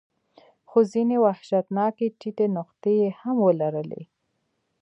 [0.69, 4.03] خو ځینې وحشتناکې ټیټې نقطې یې هم ولرلې.